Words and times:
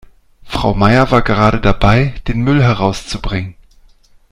Frau 0.45 0.73
Meier 0.73 1.11
war 1.11 1.21
gerade 1.21 1.61
dabei, 1.61 2.15
den 2.27 2.41
Müll 2.41 2.63
herauszubringen. 2.63 3.53